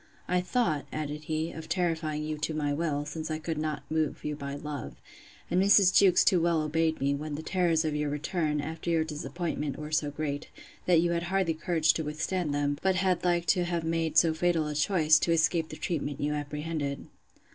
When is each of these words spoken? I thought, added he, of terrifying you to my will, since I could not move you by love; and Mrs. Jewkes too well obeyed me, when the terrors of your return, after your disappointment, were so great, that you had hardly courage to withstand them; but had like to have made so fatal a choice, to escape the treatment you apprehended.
I 0.27 0.41
thought, 0.41 0.87
added 0.91 1.25
he, 1.25 1.51
of 1.51 1.69
terrifying 1.69 2.23
you 2.23 2.39
to 2.39 2.55
my 2.55 2.73
will, 2.73 3.05
since 3.05 3.29
I 3.29 3.37
could 3.37 3.59
not 3.59 3.83
move 3.87 4.25
you 4.25 4.35
by 4.35 4.55
love; 4.55 4.95
and 5.51 5.61
Mrs. 5.61 5.93
Jewkes 5.95 6.23
too 6.25 6.41
well 6.41 6.63
obeyed 6.63 6.99
me, 6.99 7.13
when 7.13 7.35
the 7.35 7.43
terrors 7.43 7.85
of 7.85 7.95
your 7.95 8.09
return, 8.09 8.61
after 8.61 8.89
your 8.89 9.03
disappointment, 9.03 9.77
were 9.77 9.91
so 9.91 10.09
great, 10.09 10.49
that 10.87 11.01
you 11.01 11.11
had 11.11 11.21
hardly 11.29 11.53
courage 11.53 11.93
to 11.93 12.03
withstand 12.03 12.51
them; 12.51 12.79
but 12.81 12.95
had 12.95 13.23
like 13.23 13.45
to 13.53 13.63
have 13.65 13.83
made 13.83 14.17
so 14.17 14.33
fatal 14.33 14.65
a 14.67 14.73
choice, 14.73 15.19
to 15.19 15.31
escape 15.31 15.69
the 15.69 15.75
treatment 15.77 16.19
you 16.19 16.33
apprehended. 16.33 17.05